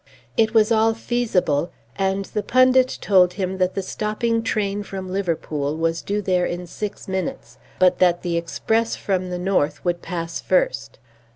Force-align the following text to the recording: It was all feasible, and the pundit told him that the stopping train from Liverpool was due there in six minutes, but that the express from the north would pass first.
It 0.35 0.55
was 0.55 0.71
all 0.71 0.95
feasible, 0.95 1.69
and 1.95 2.25
the 2.25 2.41
pundit 2.41 2.97
told 3.01 3.33
him 3.33 3.59
that 3.59 3.75
the 3.75 3.83
stopping 3.83 4.41
train 4.41 4.81
from 4.81 5.11
Liverpool 5.13 5.77
was 5.77 6.01
due 6.01 6.23
there 6.23 6.47
in 6.47 6.65
six 6.65 7.07
minutes, 7.07 7.59
but 7.77 7.99
that 7.99 8.23
the 8.23 8.35
express 8.35 8.95
from 8.95 9.29
the 9.29 9.37
north 9.37 9.85
would 9.85 10.01
pass 10.01 10.39
first. 10.41 10.97